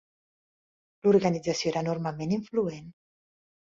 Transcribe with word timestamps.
L'organització 1.05 1.71
era 1.75 1.87
enormement 1.89 2.37
influent. 2.43 2.95